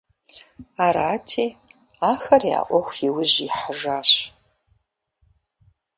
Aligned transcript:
Арати, 0.85 1.45
ахэр 2.11 2.41
я 2.57 2.59
Ӏуэху 2.67 2.99
и 3.07 3.09
ужь 3.17 3.37
ихьэжащ. 3.45 4.11